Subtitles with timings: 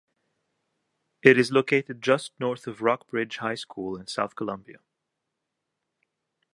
[1.21, 4.79] It is located just north of Rock Bridge High School in South Columbia.